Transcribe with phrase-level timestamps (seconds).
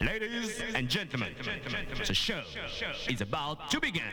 [0.00, 1.34] Ladies and gentlemen,
[2.06, 2.40] the show
[3.08, 4.04] is about to begin.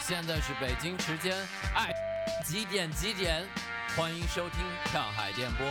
[0.00, 1.34] 现在是北京时间，
[1.74, 1.92] 哎，
[2.44, 3.44] 几点几点？
[3.96, 4.60] 欢迎收听
[4.92, 5.66] 上海电波。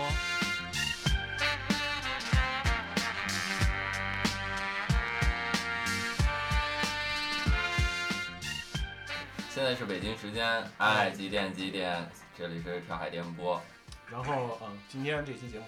[9.49, 12.05] 现在是北京时间，哎，几点几点？
[12.37, 13.63] 这里是跳海电波。
[14.09, 15.65] 然后啊，今天这期节目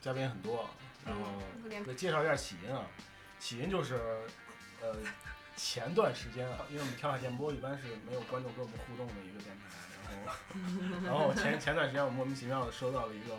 [0.00, 0.68] 嘉宾很多，
[1.04, 1.22] 然后
[1.84, 2.86] 得介绍一下起因啊。
[3.38, 3.94] 起因就是
[4.82, 4.94] 呃
[5.56, 9.70] 前段时间啊，因为我们跳海电波一般是没有观众跟我们互动的一个电台，
[11.04, 13.38] 然后 然后前前段时间我莫名其妙的收到了一个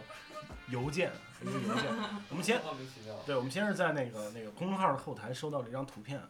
[0.69, 1.85] 邮件，一个邮件。
[2.29, 2.59] 我们先
[3.25, 6.29] 对，我们先是在那个那个公众号的后台收到了一张图片，然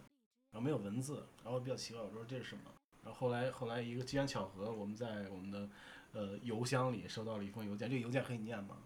[0.55, 2.63] 后没有文字，然后比较奇怪，我说这是什么？
[3.03, 5.67] 然后后来后来一个机缘巧合，我们在我们的
[6.13, 8.77] 呃邮箱里收到了一封邮件，这个邮件可以念吗？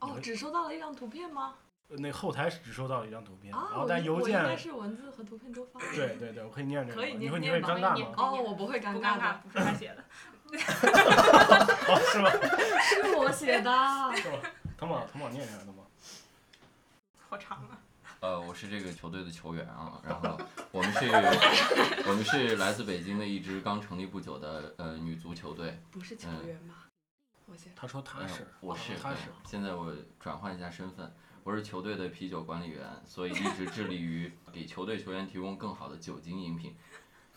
[0.00, 1.54] 哦，只收到了一张图片吗？
[1.90, 5.80] 呃那后台只收到了一张图片，啊，然后但邮件应该是文字和图片都发。
[5.94, 8.14] 对对对，我可以念这个，可以念你会你会尴尬吗？
[8.16, 10.04] 哦，我不会尴尬的，不是他写的。
[10.52, 12.30] 哦，是吗？
[12.80, 13.70] 是我写的。
[14.16, 14.38] 是吗？
[14.76, 15.86] 腾宝腾宝念一下，腾宝。
[17.30, 17.77] 好长啊！
[18.20, 20.36] 呃，我是这个球队的球员啊，然后
[20.72, 21.06] 我们是，
[22.08, 25.80] 我们是来自北京的一支刚成立不久的呃女足球队。
[25.92, 26.74] 不是球员吗？
[27.46, 27.72] 我先。
[27.76, 29.32] 他说他嗯是，我是，他是对。
[29.44, 36.74] 现在我转换一下身份，我是球队的啤酒管理员，所以一直致力于给球队球员提供更好的酒精饮品，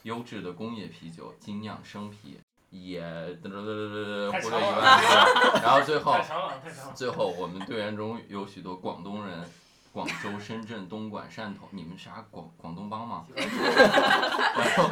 [0.01, 2.39] 优质的工业啤酒、精酿生啤，
[2.71, 6.17] 也嘚嘚嘚嘚嘚太或者一万， 然后最后。
[6.95, 9.47] 最后，我们队员中有许多广东人，
[9.91, 13.25] 广州、深圳、东莞、汕头， 你们啥广广东帮吗？
[13.35, 14.91] 然后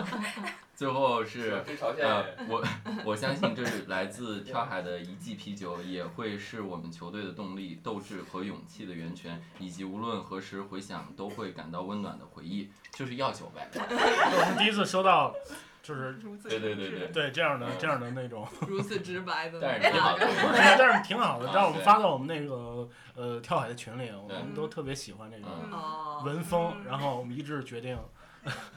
[0.75, 1.64] 最后是
[2.00, 2.64] 呃，我
[3.06, 13.69] 我相信这是来自 跳海的一季啤酒，也会是我们球队的动力、斗志和勇气的源泉，以及无论何时回想都会感到温暖的回忆，就是药酒呗。
[13.73, 15.34] 我们第一次收到，
[15.81, 17.07] 就是如此对对对对。
[17.07, 19.59] 对这样的这样的那种， 如此直白的。
[19.62, 20.28] 但是挺好的，
[20.78, 25.72] 但是挺好的，我们发到我们那个呃跳海的群里，我们都特别喜欢这个嗯。
[25.72, 26.23] 哦。
[26.25, 27.95] 文风，然后我们一致决定，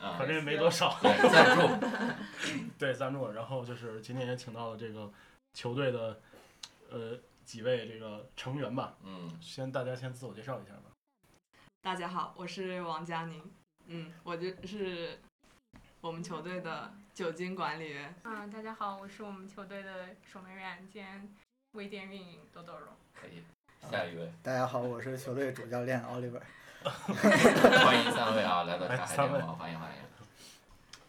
[0.00, 0.14] 啊。
[0.18, 1.86] 反正也没多少，赞助，
[2.78, 5.10] 对赞助，然后就是今天也请到了这个
[5.54, 6.20] 球队的
[6.90, 10.90] 呃几位这个成员吧，嗯，先大家先自我介绍一下吧。
[11.80, 13.42] 大家好，我是王佳宁。
[13.86, 15.18] 嗯，我就是
[16.02, 18.12] 我们球队的酒精管理员。
[18.24, 21.32] 啊，大家好，我是我们球队的守门员兼
[21.74, 22.88] 微店运营豆豆蓉。
[23.14, 23.40] 可以，
[23.88, 24.32] 下一位。
[24.42, 26.40] 大家好，我是球队主教练奥利维。
[26.82, 29.96] 欢迎三位啊，来到茶海三位电波，欢迎欢迎。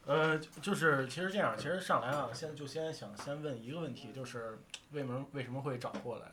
[0.06, 4.60] 呃，就是其实这样，其实上来啊，先就先想先问一个问题，就是
[4.92, 6.28] 为什么为什么会找过来？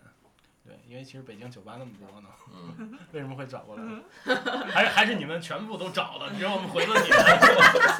[0.66, 3.82] 对，因为其实北京酒吧那么多呢，嗯， 为什么会找过来？
[4.70, 7.18] 还是还是你们全部都找了，只有我们回了你们？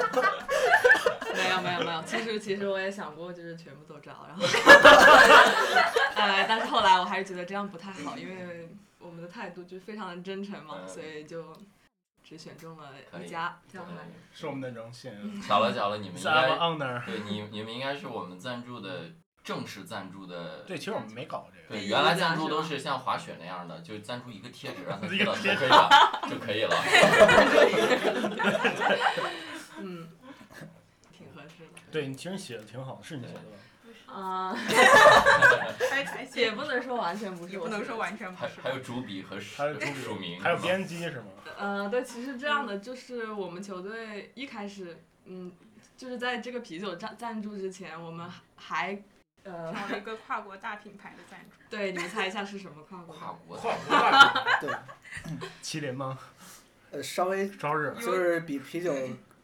[2.41, 4.43] 其实我也想过，就是全部都招，然后，
[6.15, 8.67] 呃，但是后来我还是觉得这样不太好，因为
[8.99, 11.55] 我们的态度就是非常的真诚嘛，嗯所以就
[12.23, 14.09] 只选中了可以一家，这样还。
[14.33, 16.57] 是我们的荣幸巧了巧了，你们应该。
[17.05, 19.11] 对你你们应该是我们赞助的
[19.43, 20.63] 正式赞助的。
[20.63, 21.67] 对，其实我们没搞这个。
[21.79, 25.89] 对，原来赞助都是像滑雪那样的，就赞助一个贴纸，让它 一个贴到头贴盔上
[26.29, 26.75] 就可以了。
[29.79, 30.09] 嗯。
[31.91, 34.13] 对你其实写的挺好，是你写的吧？
[34.13, 34.53] 啊、
[35.89, 38.59] 才才也不能说完全不是不能说完全不是。
[38.61, 41.27] 还有主笔和署还有主笔署名，还有编辑是吗？
[41.57, 45.51] 呃，对，其实这样的就是我们球队一开始，嗯，
[45.95, 49.01] 就是在这个啤酒赞赞助之前，我们还
[49.43, 53.15] 呃，找了一个跨国大品牌的赞助， 对，你们猜一下是什么跨国？
[53.15, 54.69] 跨国跨国大对，
[55.63, 56.19] 麒麟吗？
[56.91, 57.95] 呃，稍微稍日。
[58.01, 58.93] 就是比啤酒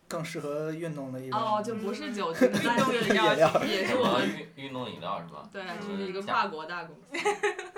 [0.08, 1.40] 更适合运动的一种。
[1.40, 5.48] 哦，就不是酒精，运动饮料也是我们运运动饮料是吧？
[5.52, 7.18] 对，就是一个跨国大公司。
[7.18, 7.26] 什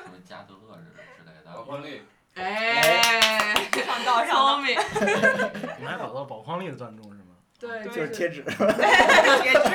[0.05, 1.51] 么加德乐之之类的。
[1.53, 2.01] 宝矿力。
[2.35, 4.77] 哎，上道上聪明，
[5.77, 7.35] 你们还找到宝矿力的赞助是吗？
[7.59, 8.43] 对，就就是贴纸。
[8.47, 9.67] 贴纸，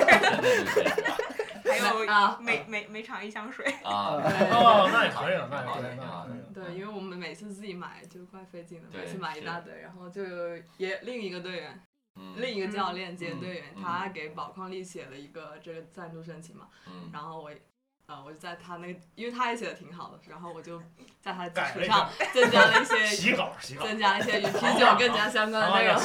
[1.70, 3.66] 还有啊每每每场一箱水。
[3.82, 4.16] 啊，
[4.52, 6.26] 哦，那也可以了，那也那也可以了。
[6.54, 11.80] 对，因为我们每次自己买就怪费劲的，每次买一大堆，然后就有也另一个队员，嗯
[12.36, 17.50] 另一个教练兼队员，嗯他给宝矿力写了一个这个赞助申请嘛，嗯，然后我，
[18.06, 20.80] 呃，我就在他那个，因为他也写的挺好的，然后我就
[21.20, 25.98] 在他的基础上增加了一些，洗稿，洗稿，增加了一些与啤酒更加相关的内容。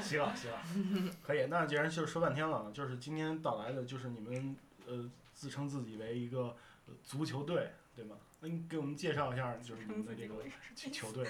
[0.00, 0.54] 洗稿，洗稿，
[1.22, 1.46] 可以。
[1.46, 8.16] 那既然就是说半天了，就是今天到来的，就是你们呃自称自己为一个呃足球队，对吗？
[8.42, 10.34] 那你给我们介绍一下，就是你们的这个
[10.90, 11.24] 球队。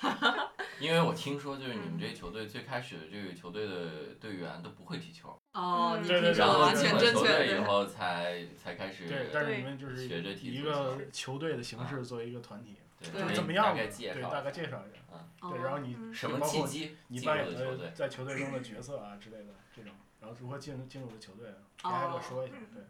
[0.78, 5.30] 因为我听说，就是你们这球队最开始的这个球队的队员都不会踢球。
[5.54, 7.60] 哦，嗯你对对对听说完全正球队以确。
[7.62, 14.98] 后才才开始对，但是你们就是学着踢以一个球队的形式作为一个团体，对对可以怎么样大概介对，绍大概介绍一下。
[15.40, 17.90] 哦对，然后你嗯什么契机进你扮演入的球队？
[17.94, 21.48] 在球队中的角色啊之类的这种，然后如何进入进入的球队，
[21.82, 22.56] 大家给我说一下。
[22.72, 22.82] 对，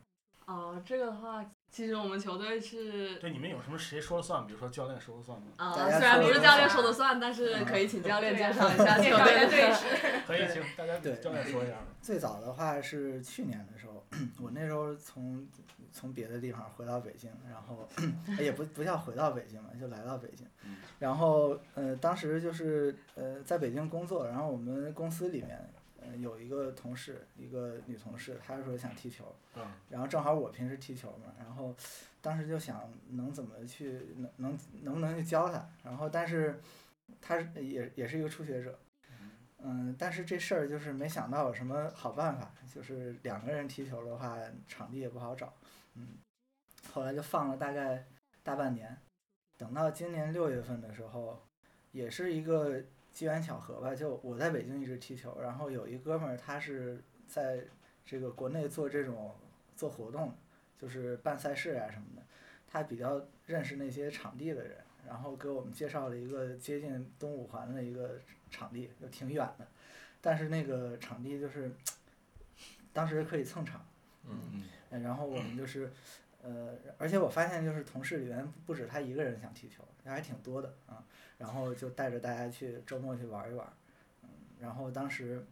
[0.46, 3.16] 哦，这个的话，其实我们球队是。
[3.16, 4.46] 对，你们有什么谁说了算？
[4.46, 5.46] 比如说教练说了算吗？
[5.56, 9.86] 啊，虽然不是教练说了算，但是可以请教练介绍一下介球队史。
[10.26, 11.74] 可以，请大家对教练说一下。
[12.00, 14.04] 最早的话是去年的时候，
[14.40, 15.46] 我那时候从
[15.92, 17.88] 从别的地方回到北京，然后
[18.38, 20.76] 也不不叫回到北京吧，就来到北京嗯。
[20.98, 25.72] 然后呃，当时就是呃在北京工作，然后我们公司里面
[26.12, 31.74] 呃有一个同事，一个女同事，她说想踢球，嗯然后正好我平时踢球嘛，然后
[32.20, 36.60] 当时就想能怎么去能能能不能去教她，然后但是
[37.20, 38.78] 她也也是一个初学者，
[39.58, 44.38] 嗯，但是这事儿就是没想到有什么好办法，就是两个人踢球的话，
[44.68, 45.52] 场地也不好找，
[45.94, 46.18] 嗯，
[46.92, 48.06] 后来就放了大概
[48.42, 48.96] 大半年，
[49.56, 51.42] 等到今年六月份的时候，
[51.92, 52.82] 也是一个
[53.12, 57.64] 机缘巧合吧，就我在北京一直踢球，然后有一哥们儿他是在
[58.04, 59.34] 这个国内做这种
[59.76, 60.34] 做活动，
[60.78, 62.22] 就是办赛事啊什么的，
[62.66, 68.18] 他比较认识那些场地的人，然后给我们介绍了一个接近东五环的一个
[68.50, 69.66] 场地，就挺远的，
[70.20, 71.70] 但是那个场地就是
[72.92, 73.84] 当时可以蹭场，
[74.28, 74.62] 嗯嗯。
[74.90, 75.90] 呃然后我们就是，
[76.42, 81.04] 呃，而且我发现就是同事里面不止他一个人想踢球，还挺多的啊。
[81.38, 83.66] 然后就带着大家去周末去玩一玩，
[84.22, 84.28] 嗯，
[84.60, 85.44] 然后当时，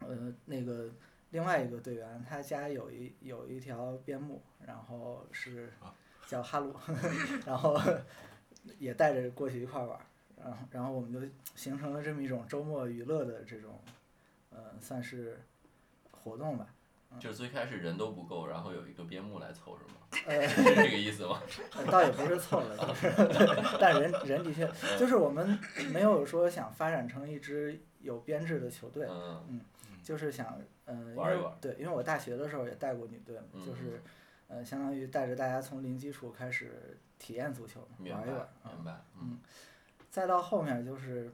[0.00, 0.90] 呃，那个
[1.30, 5.72] 另外一个队员他家有一有一条边牧，然后是
[6.26, 6.74] 叫哈鲁，
[7.46, 7.80] 然后
[8.78, 10.04] 也带着过去一块儿玩儿，
[10.36, 13.80] 然后然后我们就形成了这么一种周末娱乐的这种，
[14.50, 15.40] 呃，算是
[16.10, 16.74] 活动吧。
[17.18, 20.00] 就是最开始人都不够，然后有一个边牧来凑是吗？
[20.26, 21.40] 呃， 是这个意思吗？
[21.76, 23.12] 呃倒也不是凑了，就是，
[23.80, 25.58] 但人人的确就是我们
[25.92, 29.60] 没有说想发展成一支有编制的球队，嗯
[30.02, 30.46] 就是想，
[30.84, 34.00] 呃，因玩一玩为对，因为我大学的时候也带过女队嘛，就是，
[34.46, 39.38] 呃，相当于带着大家从零基础开始体验足球嘛，玩一玩，啊明白，嗯
[40.10, 41.32] 再到后面就是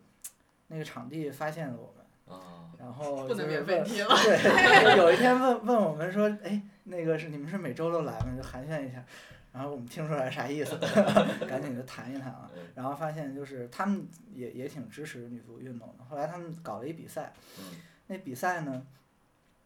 [0.68, 2.01] 那个场地发现了我们。
[2.28, 8.34] 啊，然后不能就是问免费踢 了对，有一天问问我们说，哎，那个是你们是每周都来吗？
[8.36, 9.04] 就寒暄一下，
[9.52, 10.76] 然后我们听出来啥意思，
[11.48, 12.50] 赶紧就谈一谈啊。
[12.54, 16.04] 嗯然后发现就是他们也也挺支持女足运动的。
[16.08, 17.64] 后来他们搞了一比赛，嗯
[18.06, 18.82] 那比赛呢，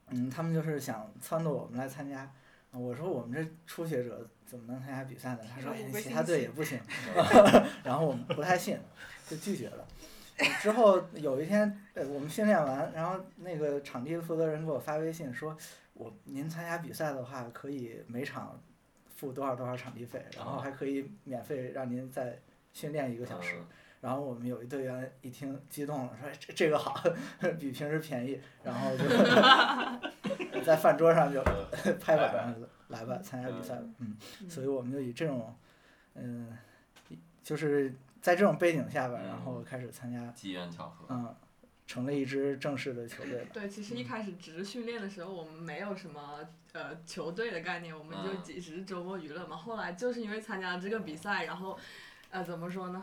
[0.08, 2.28] 嗯，他们就是想撺掇我们来参加。
[2.72, 5.38] 我说我们这初学者怎么能参加比赛呢？
[5.54, 6.80] 他说，哎其他队也不行。
[7.84, 8.76] 然后我们不太信，
[9.28, 9.86] 就拒绝了。
[10.60, 15.56] 之后有一天，呃，我们训练完，然后那个场地的负责人给我发微信说，
[15.94, 18.60] 我您参加比赛的话，可以每场
[19.14, 22.38] 付多少多少场地费，然后还可以免费让您再
[22.72, 23.56] 训练一个小时。
[23.58, 23.66] 嗯。
[23.98, 27.02] 然后我们有一队员一听激动了，说这这个好，
[27.58, 29.04] 比平时便宜，然后就
[30.62, 31.42] 在饭桌上就
[31.98, 32.54] 拍板上
[32.88, 34.16] 来吧，参加比赛吧，嗯，
[34.48, 35.52] 所以我们就以这种，
[36.14, 36.56] 嗯，
[37.42, 37.92] 就是
[38.26, 41.32] 在这种背景下吧，然后开始参加，机缘巧合，嗯，
[41.86, 43.46] 成了一支正式的球队了。
[43.52, 46.40] 对，其实一开始只是训练的时候，我们没有什么
[46.72, 49.56] 呃球队的概念，我们就嗯只是周末娱乐嘛。
[49.56, 51.78] 后来就是因为参加了这个比赛，然后
[52.30, 53.00] 呃怎么说呢？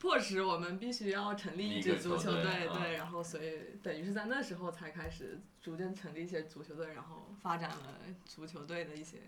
[0.00, 9.18] 迫使我们必须要成立一支足球队，啊对，然后所以等于是在那时候才开始逐渐成立一些足球队，然后发展了足球队的一些。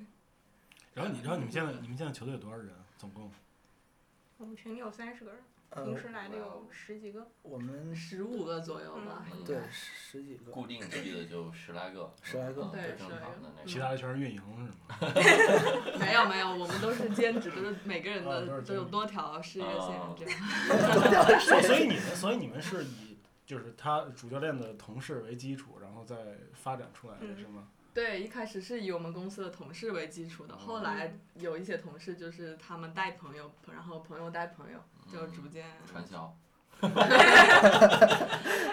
[0.95, 2.71] 然后你，知道你们现在，你们现在球队有多少人？
[2.71, 3.31] 啊总共？
[4.39, 5.41] 我们群里有三十个人，
[5.71, 7.27] 呃平，时来的有十几个。
[7.43, 13.79] 我们 十五个左右吧，嗯对十几个，固定记的就 十来个，十来个嗯对正十来个常的那其。
[13.79, 15.13] 他的全是运营是吗？
[15.99, 21.41] 没有没有，我们都是兼职，都是每个人的都有多条事业线啊这样。
[21.41, 23.17] 所以所以你们，所以你们是以
[23.47, 27.69] 就是他主教练的同事为基础，然后再发展出来的嗯是吗？
[27.97, 34.79] 对，一开始是以我们公司的同事为基础的，后来有一些同事就是他们带朋友，然后朋友带朋友，
[35.11, 35.65] 就逐渐。
[35.87, 36.37] 传销，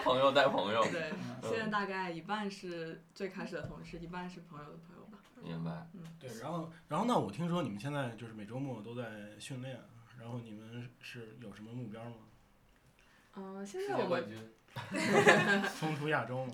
[0.04, 5.18] 朋友带朋友，对，现在大概一半是最开始的同事，一半是朋友的朋友吧。
[5.42, 5.88] 明白？
[5.94, 9.80] 嗯对，然后然后那我听说你们现在就是每周末都在训练，
[10.20, 12.16] 然后你们是有什么目标吗？
[13.38, 14.52] 嗯、现在我们军，
[15.80, 16.54] 冲出亚洲吗？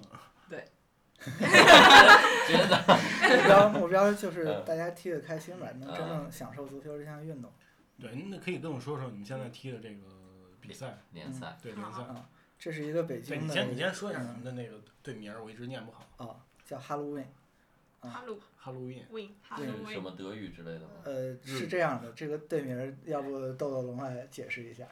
[2.47, 7.51] 真的，目标目标就是嗯大家踢得开心吧，能真嗯正享受足球这项运动。
[7.99, 10.05] 对，那可以跟我说说你们现在踢的这个
[10.61, 12.03] 比赛联赛，对联赛。
[12.03, 13.45] 啊，这是一个北，京的。
[13.45, 16.05] 你先你先说一下你们的那个队名，我一直念不好。
[16.17, 16.35] 哦，
[16.65, 17.25] 叫 Halloween。
[18.01, 19.03] 哈鲁 Halloween。
[19.11, 20.91] win 哈鲁是什么德语之类的吗？
[21.03, 24.87] 呃，是这样的，这个队名要不豆豆龙来解释一下？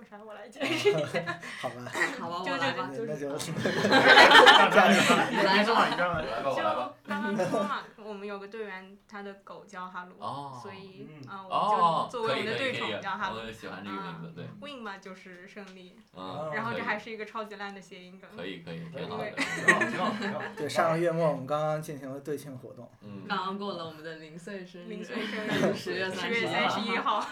[0.00, 1.20] 为啥我来解释一下？
[1.60, 6.92] 好吧，好吧， 就我来吧，那就加 你上，你你说话，你来吧，就来吧。
[7.06, 10.58] 刚刚说嘛，我们有个队员，他的狗叫哈鲁，哦。
[10.62, 11.28] 所以嗯。
[11.28, 18.30] 啊，我哦们就，作为我们的队宠叫哈鲁我喜欢这个名字，对，，win 嘛就是胜利，嗯，然后这还是一个超级烂的谐音梗。
[18.36, 22.90] 可以可以，挺好的，挺好，挺好，对，上个月末我们刚刚进行了队庆活动。
[23.02, 25.74] 嗯，刚刚过了我们的零岁生日，零岁生日。
[25.76, 27.24] 十月十十月三十一号，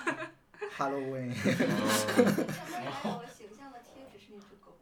[0.77, 1.33] ，Halloween。
[1.33, 2.47] 嗯
[2.91, 4.77] 还有个形象的贴纸是那只狗，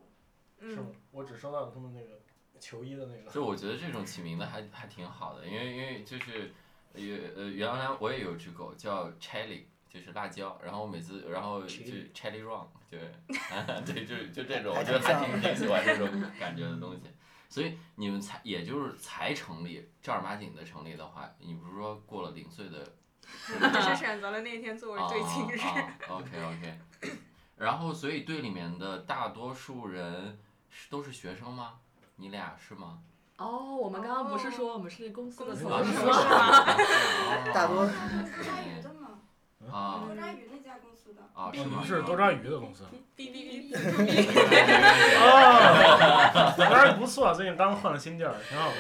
[0.61, 0.79] 是？
[1.11, 2.21] 我只收到了他们那个
[2.61, 3.31] 球衣的那个。
[3.31, 6.53] 就我觉得这种起名的还还挺好的，因为因为就是，
[6.95, 13.13] 原呃原来我也有只狗叫 Chili，就是辣椒，然后我每次然后就 Chili Chili Run，对，
[13.85, 17.03] 对，就就这种，我觉得还挺挺喜欢这种感觉的东西。
[17.49, 22.93] 所以你们才也就是才成立正儿八经的成立的话，你不是说过了零岁的
[23.73, 25.59] 只是选择了那天作为啊最庆日。
[25.59, 26.79] 啊，OK OK。
[27.57, 30.39] 然后，所以队里面的大多数人
[30.71, 31.75] 是都是学生吗？
[32.17, 32.99] 你俩是吗？
[33.39, 36.13] 哦，我们刚刚不是说我们是公司的同事吗？
[36.13, 36.65] 吗
[37.53, 39.21] 大多多抓鱼的嘛，
[39.71, 41.21] 啊多抓鱼那家公司的。
[41.35, 41.87] 啊，是？
[41.87, 42.85] 是多抓鱼的公司。
[43.17, 43.77] 哔哔哔，
[45.21, 48.75] 哦，多抓鱼不错，最近刚换了新地儿，挺好的。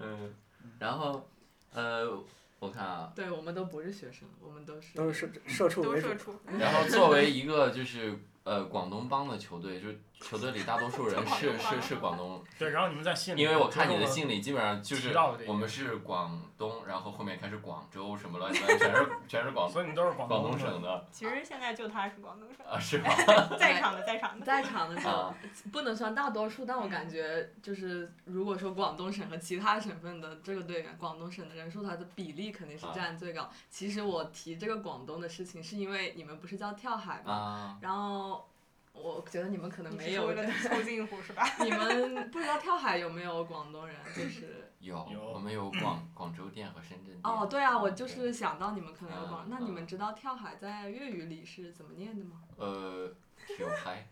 [0.00, 0.34] 嗯，
[0.80, 1.28] 然后，
[1.72, 2.18] 呃，
[2.62, 6.14] 我看啊，对，我们都不是学生，我们都是都是社社畜为主都社。
[6.14, 6.34] 畜。
[6.60, 15.12] 然后作为一个就是呃广东帮的球队，就是球队里大多数人 是是是广东，对，然后你们在信里，因为我看你的信里基本上就是
[15.46, 23.08] 我们是广东，然后后面开始广州什么乱七八糟，全是全是广所以你都是广广东东省的其实现在就他是广东省，啊，是吗？
[23.58, 24.46] 在场的在场的。
[24.46, 25.34] 在场的时候啊，
[25.72, 33.50] 不能算大多数，但我感觉就是如果说广东省和其他省份的这个队员，广东省的人数它的比例肯定是占最高。
[33.70, 37.32] 其实我提这个广东的事情，是因为你们不是叫跳海吗？
[37.32, 38.48] 啊，然后
[38.92, 41.42] 我觉得你们可能没有为了凑 近乎是吧？
[41.60, 43.96] 你们不知道跳海有没有广东人？
[44.14, 47.20] 就是有有我们有广 广州店和深圳店。
[47.24, 52.42] 哦，对啊，我就是想到你们可能有广嗯，那你们嗯知道跳海在粤语里是怎么念的吗？
[52.56, 53.12] 呃，
[53.56, 54.06] 跳海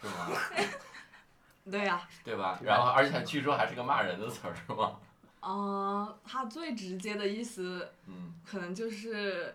[0.00, 0.30] 是吗？
[1.70, 2.58] 对呀、对吧？
[2.64, 4.98] 然后而且据说还是个骂人的词儿是吗？
[5.44, 9.54] 嗯、它最直接的意思嗯，可能就是，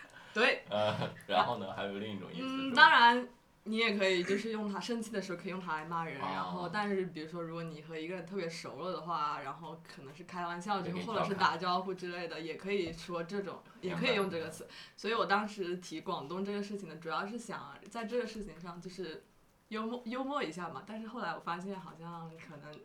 [0.33, 3.27] 对，呃，然后呢，还有另一种意思嗯，当然。
[3.63, 14.67] 你也可以就是用它生气的时候可以用它来骂人，哦然后但是比如说如果你和一个人特别熟了的话，然后可能是开玩笑之也可以后或者是打招呼之类的，也可以说这种，也可以用这个词。
[14.97, 19.25] 所以我当时提广东这个事情呢，主要是想在这个事情上就是
[19.67, 20.81] 幽默幽默一下嘛。
[20.87, 22.79] 但是后来我发现好像可能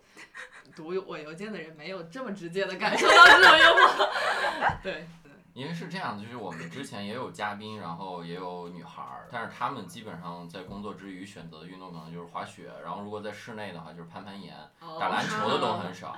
[0.74, 4.10] 读我邮件的人没有这么直接的感受到这种幽默。
[4.84, 5.06] 对，
[5.56, 14.54] 因为是这样，就是我们之前也有嘉宾，然后也有女孩儿，但是他们基本上在工作之余选择的运动可能就是滑雪，然后如果在室内的话就是攀攀岩，
[15.00, 16.14] 打篮球的都很少，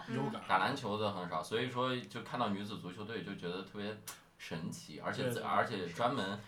[0.49, 3.97] 打篮球的很少，所以说就看到女子足球队就觉得特别
[4.39, 6.41] 神奇，而且而且专门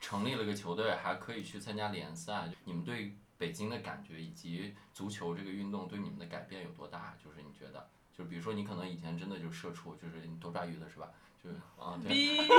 [0.00, 2.48] 成立了个球队，还可以去参加联赛。
[2.64, 7.14] 你们对北京的感觉以及足球这个运动对你们的改变有多大？
[7.22, 7.86] 就是你觉得，
[8.16, 11.08] 就比如说你可能以前真的就是社畜，就是你多抓鱼的是吧？
[11.42, 12.54] 就是啊，对，逼开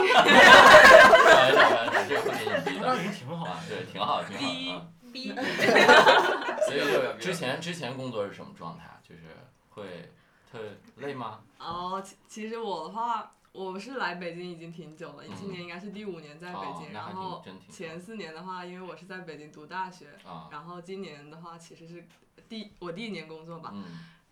[1.34, 3.02] 玩笑开玩笑，这个会给你逼那的。
[3.02, 3.46] 你挺好。
[3.46, 4.44] 啊，对，挺好，挺好
[4.74, 4.88] 啊。
[5.14, 9.00] 逼，所以就之前之前工作是什么状态？
[9.08, 9.22] 就是
[9.70, 10.12] 会
[10.52, 10.60] 特
[10.98, 11.40] 累吗？
[11.60, 22.06] 哦，其其实我的话，我是来北京已经挺久了，今年应该是第五年在北京，哦那还挺然后前四年的话，因为我是在北京读大学，啊，然后今年的话其实是
[22.50, 23.84] 第我第一年工作吧，嗯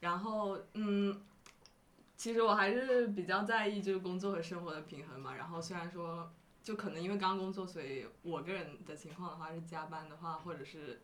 [0.01, 1.21] 然后嗯，
[2.17, 5.33] 其实我还是比较在意就是工作和生活的平衡嘛。
[5.35, 6.31] 然后虽然说
[6.61, 11.01] 就可能因为刚工作，所以我个人的情况的话是加班的话，或者是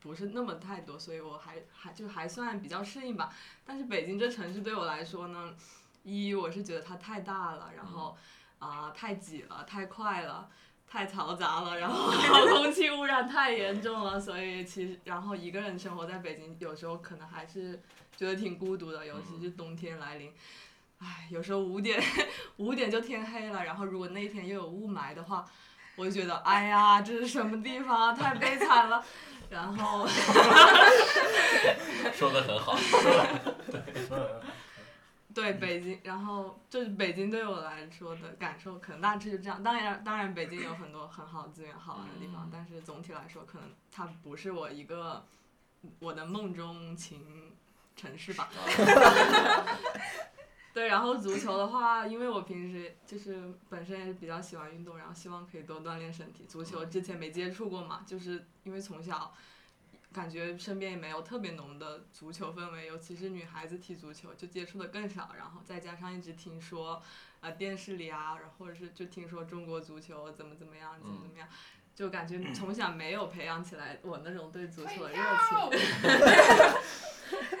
[0.00, 3.32] 不是那么太多，所以我还还就还算比较适应吧。
[3.64, 5.54] 但是北京这城市对我来说呢，
[6.02, 8.16] 一我是觉得它太大了，然后
[8.58, 10.48] 啊、太挤了，太快了。
[10.88, 12.10] 太嘈杂了，然后
[12.48, 17.82] 空气污染太严重了，所以其实然后一个人生活在北京，有时候可能还是
[18.16, 20.32] 觉得挺孤独的，尤其是冬天来临。
[20.98, 22.02] 唉，有时候五点
[22.56, 25.44] 五点就天黑了，然后如果那一天又有雾霾的话，
[25.96, 29.04] 我就觉得哎呀，这是什么地方啊，太悲惨了。
[29.48, 30.04] 然后
[32.12, 32.74] 说的很好，
[33.70, 33.80] 对，
[35.36, 39.62] 对北京，然后就是北京对我来说的感受，可能大致就这样。
[39.62, 45.26] 当然，当然北京有很多很好的资源、好玩的地方，嗯但是总体来说，可能它不是我一个
[45.98, 47.52] 我的梦中情
[47.94, 48.48] 城市吧。
[50.72, 56.46] 对，然后足球的话，因为我平时就是本身也是比较喜欢运动，然后希望可以多锻炼身体。
[56.48, 59.34] 足球之前没接触过嘛，就是因为从小
[60.16, 67.02] 感觉身边也没有特别浓的足球氛围，尤其是女孩子踢足球就接触的更少，然后再加上一直听说，
[67.42, 71.46] 呃，电视里啊，然后或者是就听说中国足球怎么怎么样，怎么怎么样。
[71.94, 75.16] 就感觉从小没有培养起来我那种对足球的热
[75.48, 75.80] 情，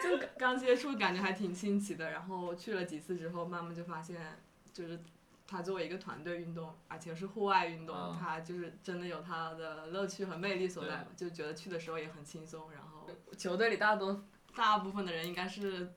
[0.02, 4.38] 就刚刚接触感觉还挺新奇的，然后去了几次之后，慢慢就发现，
[4.72, 4.98] 就是
[5.46, 14.24] 它作为一个团队运动，而且是户外运动，嗯它就是真的有它的乐趣和魅力所在吧，就觉得去的时候也很轻松，然后球队里大多
[14.54, 15.94] 大部分的人应该是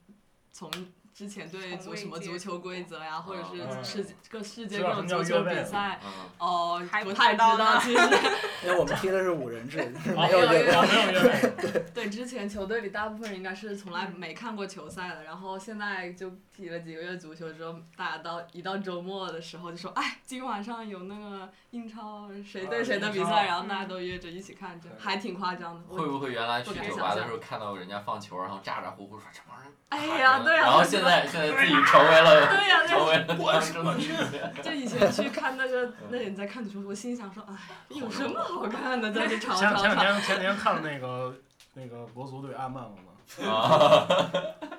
[0.51, 0.71] 从。
[1.19, 8.01] 之前对足什么足球规则呀，或者嗯是世界各世界各种足球比赛，嗯，哦，还不不太知知道其实。
[8.63, 9.79] 因为我们踢的是五人制，
[10.15, 10.71] 没有越位。
[10.71, 25.81] 哦没有越位， 对，之前球队里大部分人应该是从来没看过球赛的，然后现在就踢了几个月足球之后，大家到一到周末的时候就说，哎，今晚上有那个英超谁对谁的比赛，然后大家都约着一起看，就还挺夸张的。
[25.89, 34.03] 我会不会原来去酒想象吧的时候看到人家放球，然后咋咋呼呼说这帮人哎呀对然后现在现在自己成为了对呀、成为了我是当中的
[34.63, 37.55] 就以前去看那个那人在看足球，我心想说，哎，
[37.89, 40.01] 有什么好看的，在这吵前前两吵吵。
[40.01, 41.35] 天前两天看那个
[41.73, 43.03] 那个国足对阿曼了吗？
[43.47, 44.07] 啊，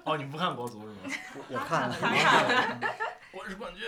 [0.05, 0.97] 哦，你不看国足是吗？
[1.49, 1.95] 我看了，
[3.33, 3.87] 我是冠军，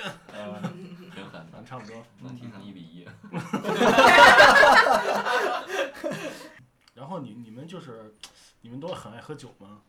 [1.14, 1.96] 挺狠的，咱差不多。
[2.20, 3.05] 能踢成一比一。
[6.94, 8.14] 然后你你们就是，
[8.61, 9.81] 你们都很爱喝酒吗？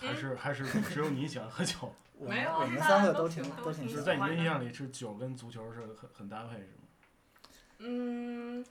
[0.00, 1.94] 还是还是只有你喜欢喝酒？
[2.20, 6.84] 我没有们我们三个都挺挺都挺就是喜欢在你的印象里，是酒跟足球是很很搭配是吗？
[7.78, 8.64] 嗯，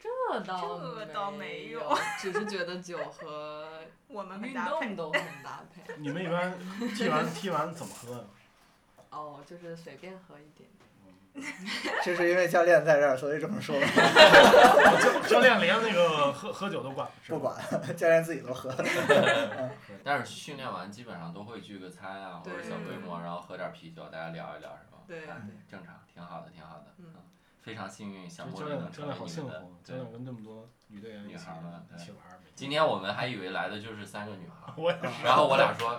[0.00, 0.08] 这
[0.40, 3.68] 倒这倒没有有，只是觉得酒和
[4.08, 5.94] 我们运动都很搭配。
[5.98, 6.58] 你们一般
[6.96, 8.24] 踢完踢完怎么喝呀？
[9.10, 10.68] 哦，就是随便喝一点。
[12.04, 13.74] 这是因为教练在这儿，所以这么说。
[15.26, 17.42] 教教练连那个喝喝酒都管是吧不
[17.78, 18.72] 管，教练自己都喝。
[20.04, 24.98] 但是训练完基本上都会聚个餐啊，或者小规模，然后喝点啤酒，大家聊一聊是吧？
[25.08, 25.36] 对哎
[25.68, 26.86] 正常，挺好的，挺好的。
[26.98, 27.06] 嗯
[27.64, 30.12] 非常幸运，小教茉莉能练教练成为你们的好幸福啊，教对练。
[30.12, 32.18] 跟这么多女队员一女起孩们一起玩
[32.54, 35.98] 今天我们还以为来的就是三个女孩儿，我也是然后我俩说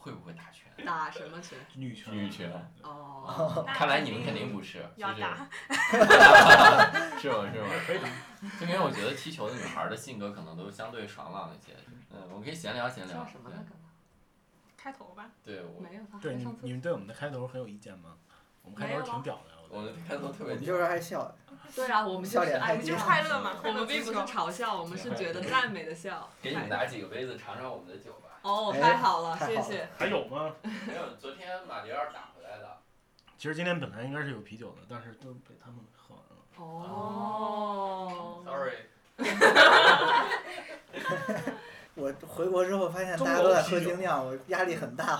[0.00, 0.86] 会不会打拳？
[0.86, 1.58] 打什么拳？
[1.74, 2.50] 女拳，女拳。
[2.82, 5.48] 哦， 看来你们肯定不是，就是要打，
[7.18, 7.50] 是吗？
[7.52, 7.68] 是吗？
[7.86, 8.08] 可以打。
[8.60, 11.74] 就因为我觉得踢球的女孩儿的性格可能都相对爽朗一些。
[12.10, 13.18] 嗯，我们可以闲聊闲聊。
[13.18, 13.70] 叫什么对那个？
[14.76, 15.26] 开头吧。
[15.44, 18.14] 对，我没有，他对，你们对我们的开头很有意见吗？
[18.62, 21.34] 我们开头挺屌的，我我们开头特我别们就是爱笑，
[21.74, 26.28] 对啊，我们笑就是爱点太低了我们就快乐嘛， 我们并不是嘲笑，我们是觉得赞美的笑。
[26.42, 28.27] 给你们拿几个杯子尝尝我们的酒吧。
[28.42, 29.88] 哦，哎太好了，太好谢谢。
[29.96, 30.54] 还有吗？
[30.86, 32.78] 没有，昨天马迭尔打回来的。
[33.36, 36.36] 其实今天本来应该是有啤酒的，但是都被他们喝完了。
[36.56, 38.42] 哦。
[38.44, 38.88] Sorry。
[41.94, 45.16] 我回国之后发现大家都在喝精酿，我压力很大。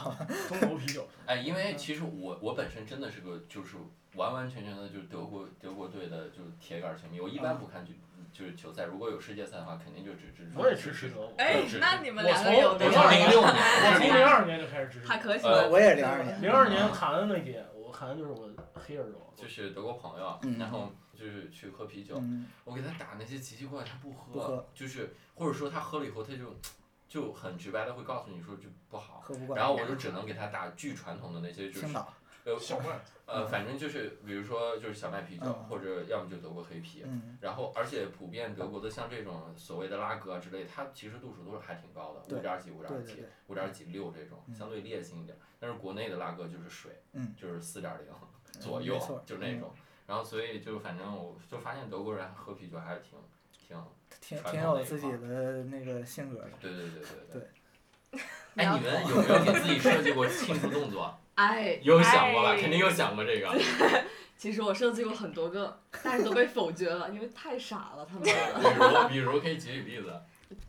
[0.48, 1.06] 中国啤酒是吧？
[1.26, 3.76] 哎，因为其实我我本身真的是个就是
[4.14, 7.92] 完完全全的就是德国德国队的就是铁杆球迷，我一般不看就
[8.32, 10.52] 就是球赛，如果有世界赛的话，肯定就只支持。
[10.56, 11.34] 我也支持德国。
[11.38, 15.06] 哎，那你们两个有我我从零六年， 我从零二年就开始支持。
[15.06, 15.70] 还可喜呃欢。
[15.70, 16.42] 我也是零二年。
[16.42, 19.32] 零二年卡恩那届，我卡恩就是我黑耳朵。
[19.36, 26.56] 就是德国朋友，嗯然后就是去喝啤酒，嗯，我给他打那些奇奇怪怪，他不喝，不喝就是或者说他喝了以后他就
[27.08, 29.58] 就很直白的会告诉你说就不好，喝不惯。
[29.58, 31.86] 然后我就只能给他打巨传统的那些就是。
[32.54, 33.00] 呃小麦。
[33.30, 43.22] 呃反正就是比如说就是小麦啤酒、嗯或者要么就德国黑啤，嗯，然后而且普遍德国的像这种所谓的拉格啊之类，它其实度数都是还挺高的，五点儿几五点儿几。
[43.48, 49.70] 五点儿几六这种嗯相对烈性一点，但是国内的拉格就是水，嗯就是四点零左右，就那种。
[50.06, 53.18] 然后所以就反正我就发现德国人喝啤酒还是挺
[53.68, 53.76] 挺，
[54.22, 56.50] 挺传挺有自己的那个性格的。
[56.58, 58.20] 对对对对对。
[58.56, 61.14] 哎，你们有没有给自己设计过庆祝动作？
[61.38, 62.50] 哎，有想过吧？
[62.50, 63.56] 哎肯定有想过这个。
[64.36, 68.22] 其实我设计过很多个，但是都被否决了，因为太傻了，他们。
[68.22, 68.28] 比
[68.78, 70.12] 如，比如可以举举例子。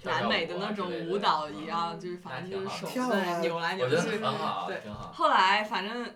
[0.03, 3.95] 南美的那种舞蹈一样，就是反正就是手在扭来扭去。
[4.67, 4.82] 对，
[5.13, 6.13] 后来反正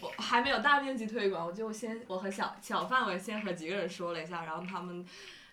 [0.00, 5.04] 我还没有大面积推广，我就先我和小小范围先和几个人说了一下，然后他们，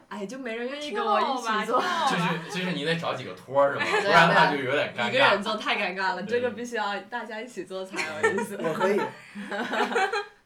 [0.10, 1.80] 哎，就没人愿意跟我一起做。
[2.10, 3.86] 就是就是你得找几个托儿是吗？
[4.02, 5.10] 不然那就有点尴尬。
[5.10, 8.58] 一个人做太尴尬了，这个必须要大家一起做才有意思。
[8.62, 9.00] 我可以。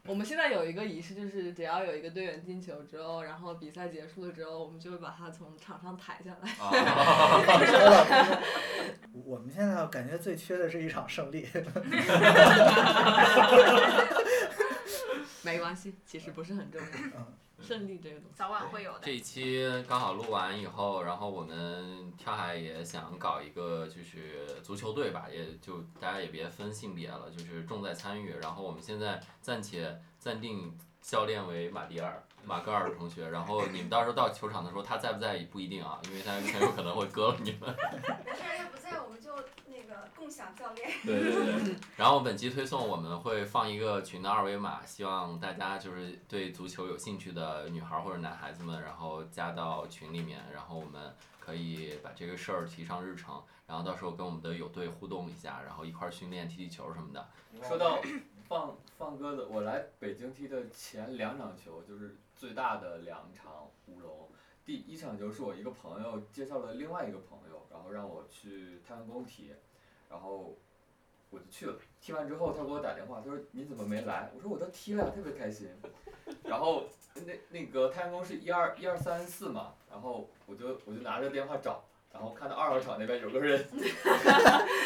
[0.06, 6.50] 我们现在有一个仪式，就是只要有一个队员进球之后，然后比赛结束了之后，我们就会把他从场上抬下来。
[9.24, 11.48] 我们现在感觉最缺的是一场胜利。
[15.42, 16.88] 没关系，其实不是很重要。
[17.64, 19.00] 胜利这个东西，早晚会有的。
[19.02, 28.34] 这一期刚好录完以后，然后我们跳海也想搞一个就是足球队吧，也就大家也别分性别了，就是重在参与。
[28.42, 32.22] 然后我们现在暂且暂定教练为马蒂尔。
[32.46, 37.74] 马格尔同学，然后你们到时候到球场的时候，他在不在也不一定啊，因为他很有可能会割了你们。
[38.26, 39.34] 没事，要不在我们就
[39.66, 40.92] 那个共享教练。
[41.06, 41.53] 对对对。
[42.04, 57.26] 然后本期推送我们会放一个群的二维码，希望大家就是对足球有兴趣的女孩或者男孩子们，然后加到群里面，然后我们可以把这个事儿提上日程，然后到时候跟我们的友队互动一下，然后一块儿训练踢踢球什么的。
[57.66, 58.02] 说到
[58.50, 62.18] 放放鸽子，我来北京踢的前两场球就是。
[62.36, 64.28] 最大的两场乌龙，
[64.66, 69.54] 第一场球是我一个朋友介绍了另外一个朋友，然后让我去太阳宫踢，
[70.10, 70.58] 然后
[71.34, 71.76] 我就去了。
[72.00, 74.30] 踢完之后，他给我打电话，他说你怎么没来？
[74.36, 75.68] 我说我都踢了，特别开心。
[76.46, 83.66] 然后那那个太阳宫是一二一二三四嘛，然后我就我就拿着电话找，然后看到二号场那边有个人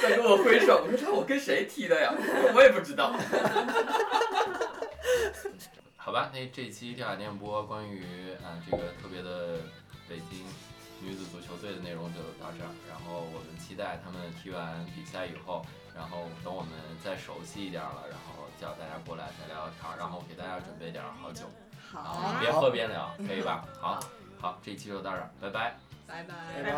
[0.02, 2.14] 在跟我挥手，我说我跟谁踢的呀？
[2.56, 3.14] 我也不知道。
[5.98, 8.02] 好吧，那这期跳海电波关于
[8.44, 9.58] 啊这个特别的
[10.08, 10.46] 北京
[11.02, 15.66] 女子足球队的内容就到这儿，然后我们期待他们踢完比赛以后，
[15.98, 16.72] 然后等我们
[17.04, 21.46] 再熟悉一点了，然后叫大家过来再聊聊天，然后给大家准备点好酒，
[21.92, 23.66] 好，边喝边聊，可以吧？
[23.82, 24.00] 好，
[24.40, 26.72] 好，这一期就到这儿，拜拜，拜拜，拜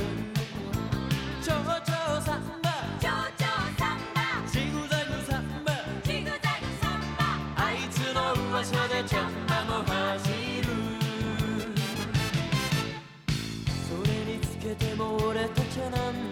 [0.00, 0.05] 拜。
[15.06, 16.25] 오래 쫓아난